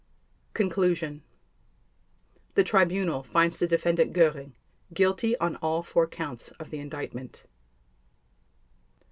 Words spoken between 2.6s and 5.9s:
Tribunal finds the Defendant Göring guilty on all